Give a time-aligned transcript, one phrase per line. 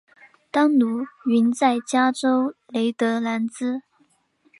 [0.49, 3.83] 当奴云在加州雷德兰兹。